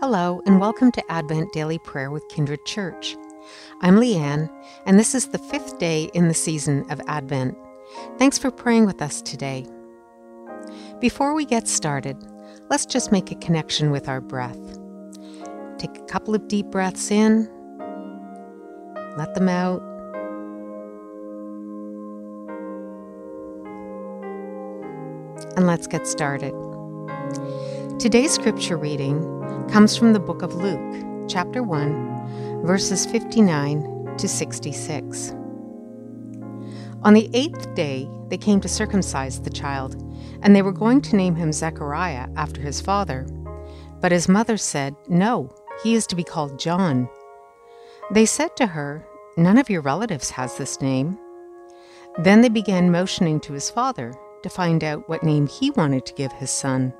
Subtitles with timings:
[0.00, 3.18] Hello, and welcome to Advent Daily Prayer with Kindred Church.
[3.82, 4.48] I'm Leanne,
[4.86, 7.54] and this is the fifth day in the season of Advent.
[8.16, 9.66] Thanks for praying with us today.
[11.02, 12.16] Before we get started,
[12.70, 14.58] let's just make a connection with our breath.
[15.76, 17.46] Take a couple of deep breaths in,
[19.18, 19.82] let them out.
[25.58, 26.54] And let's get started.
[27.98, 29.39] Today's scripture reading
[29.70, 35.30] comes from the book of Luke, chapter 1, verses 59 to 66.
[37.04, 39.94] On the eighth day, they came to circumcise the child,
[40.42, 43.28] and they were going to name him Zechariah after his father.
[44.00, 45.48] But his mother said, No,
[45.84, 47.08] he is to be called John.
[48.10, 51.16] They said to her, None of your relatives has this name.
[52.18, 56.14] Then they began motioning to his father to find out what name he wanted to
[56.14, 56.92] give his son.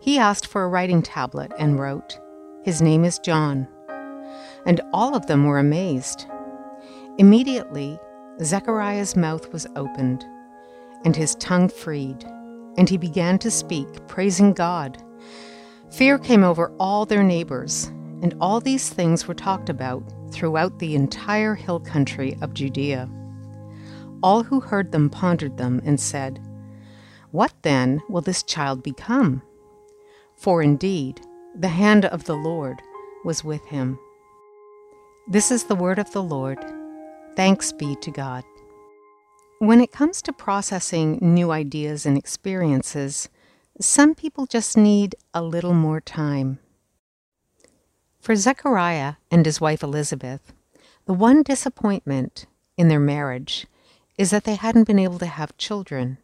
[0.00, 2.18] He asked for a writing tablet and wrote,
[2.64, 3.66] His name is John.
[4.64, 6.26] And all of them were amazed.
[7.18, 7.98] Immediately,
[8.42, 10.24] Zechariah's mouth was opened,
[11.04, 12.24] and his tongue freed,
[12.76, 15.02] and he began to speak, praising God.
[15.90, 17.86] Fear came over all their neighbors,
[18.22, 23.08] and all these things were talked about throughout the entire hill country of Judea.
[24.22, 26.40] All who heard them pondered them and said,
[27.32, 29.42] What then will this child become?
[30.38, 31.20] For indeed,
[31.56, 32.80] the hand of the Lord
[33.24, 33.98] was with him.
[35.26, 36.64] This is the word of the Lord.
[37.34, 38.44] Thanks be to God.
[39.58, 43.28] When it comes to processing new ideas and experiences,
[43.80, 46.60] some people just need a little more time.
[48.20, 50.52] For Zechariah and his wife Elizabeth,
[51.06, 53.66] the one disappointment in their marriage
[54.16, 56.18] is that they hadn't been able to have children,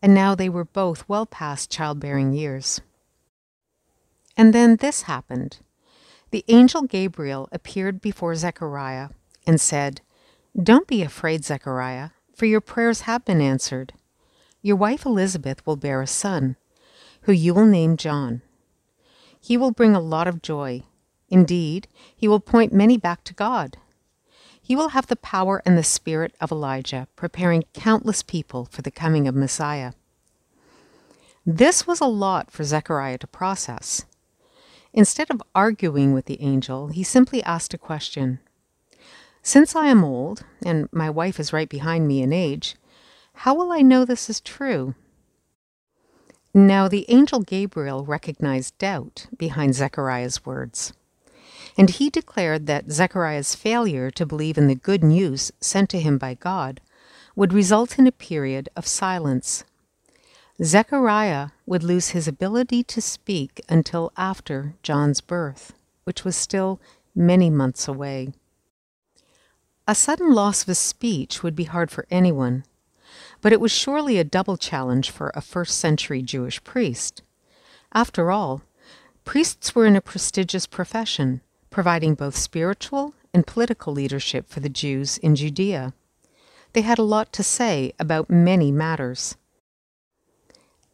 [0.00, 2.80] and now they were both well past childbearing years.
[4.36, 5.58] And then this happened.
[6.30, 9.10] The angel Gabriel appeared before Zechariah
[9.46, 10.00] and said,
[10.60, 13.92] Don't be afraid, Zechariah, for your prayers have been answered.
[14.62, 16.56] Your wife Elizabeth will bear a son,
[17.22, 18.42] who you will name John.
[19.40, 20.82] He will bring a lot of joy.
[21.28, 23.76] Indeed, he will point many back to God.
[24.60, 28.90] He will have the power and the spirit of Elijah, preparing countless people for the
[28.90, 29.92] coming of Messiah.
[31.44, 34.06] This was a lot for Zechariah to process.
[34.94, 38.38] Instead of arguing with the angel, he simply asked a question.
[39.42, 42.76] Since I am old, and my wife is right behind me in age,
[43.38, 44.94] how will I know this is true?
[46.54, 50.92] Now the angel Gabriel recognized doubt behind Zechariah's words,
[51.76, 56.18] and he declared that Zechariah's failure to believe in the good news sent to him
[56.18, 56.80] by God
[57.34, 59.64] would result in a period of silence.
[60.62, 65.72] Zechariah would lose his ability to speak until after John's birth,
[66.04, 66.80] which was still
[67.12, 68.32] many months away.
[69.88, 72.64] A sudden loss of speech would be hard for anyone,
[73.40, 77.22] but it was surely a double challenge for a first century Jewish priest.
[77.92, 78.62] After all,
[79.24, 85.18] priests were in a prestigious profession, providing both spiritual and political leadership for the Jews
[85.18, 85.94] in Judea.
[86.74, 89.36] They had a lot to say about many matters.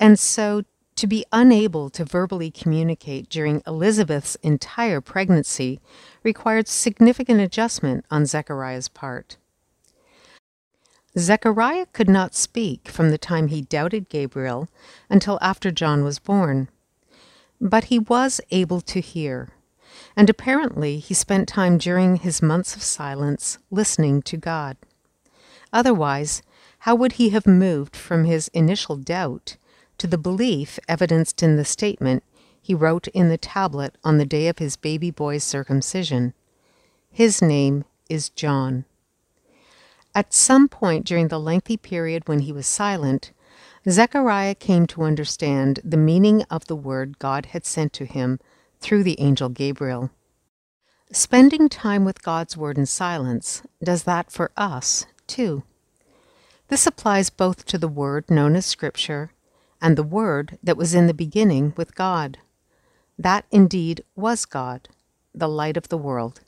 [0.01, 0.65] And so
[0.97, 5.79] to be unable to verbally communicate during Elizabeth's entire pregnancy
[6.23, 9.37] required significant adjustment on Zechariah's part.
[11.19, 14.69] Zechariah could not speak from the time he doubted Gabriel
[15.09, 16.69] until after John was born.
[17.61, 19.51] But he was able to hear,
[20.17, 24.77] and apparently he spent time during his months of silence listening to God.
[25.73, 26.43] Otherwise,
[26.81, 29.57] how would he have moved from his initial doubt
[30.01, 32.25] to the belief evidenced in the statement
[32.63, 36.33] he wrote in the tablet on the day of his baby boy's circumcision.
[37.11, 38.87] His name is John.
[40.15, 43.33] At some point during the lengthy period when he was silent,
[43.87, 48.41] Zechariah came to understand the meaning of the word God had sent to him
[48.81, 50.11] through the angel Gabriel.
[51.13, 55.63] Spending time with God's word in silence does that for us, too.
[56.69, 59.33] This applies both to the word known as Scripture
[59.81, 62.39] and the Word that was in the beginning with God.
[63.19, 64.89] That indeed was God,
[65.35, 66.41] the light of the world,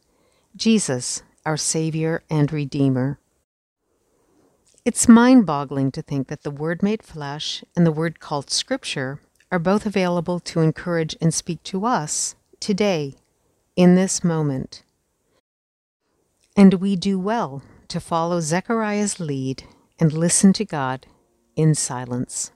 [0.56, 3.18] Jesus, our Savior and Redeemer.
[4.84, 9.20] It's mind boggling to think that the Word made flesh and the Word called Scripture
[9.50, 13.14] are both available to encourage and speak to us today,
[13.76, 14.82] in this moment.
[16.56, 19.64] And we do well to follow Zechariah's lead
[19.98, 21.06] and listen to God
[21.56, 22.50] in silence.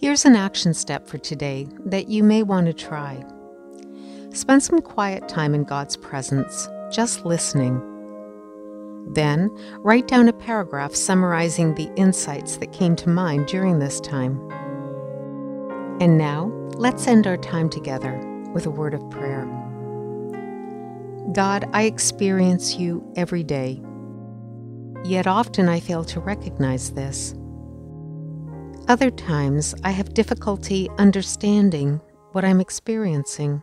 [0.00, 3.22] Here's an action step for today that you may want to try.
[4.32, 7.82] Spend some quiet time in God's presence, just listening.
[9.12, 9.50] Then,
[9.80, 14.40] write down a paragraph summarizing the insights that came to mind during this time.
[16.00, 16.46] And now,
[16.76, 18.16] let's end our time together
[18.54, 19.44] with a word of prayer.
[21.34, 23.82] God, I experience you every day,
[25.04, 27.34] yet often I fail to recognize this.
[28.90, 32.00] Other times, I have difficulty understanding
[32.32, 33.62] what I'm experiencing.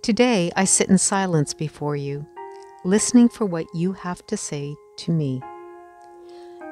[0.00, 2.26] Today, I sit in silence before you,
[2.86, 5.42] listening for what you have to say to me.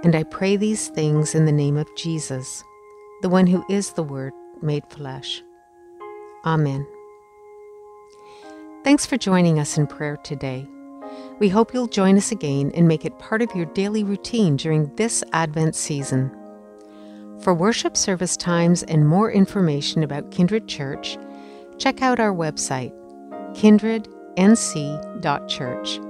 [0.03, 2.65] And I pray these things in the name of Jesus,
[3.21, 5.43] the one who is the Word made flesh.
[6.47, 6.87] Amen.
[8.83, 10.67] Thanks for joining us in prayer today.
[11.39, 14.87] We hope you'll join us again and make it part of your daily routine during
[14.97, 16.35] this Advent season.
[17.45, 21.19] For worship service times and more information about Kindred Church,
[21.77, 22.95] check out our website
[23.53, 26.01] kindrednc.church.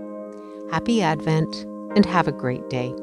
[0.70, 1.52] Happy Advent
[1.96, 2.94] and have a great day.